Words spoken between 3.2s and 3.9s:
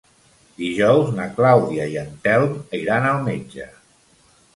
metge.